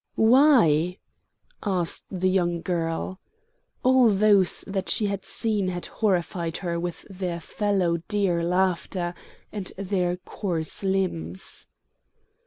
[0.15, 0.97] "Why?"
[1.61, 3.19] asked the young girl.
[3.83, 9.13] All those that she had seen had horrified her with their fallow deer laughter
[9.51, 11.67] and their coarse limbs.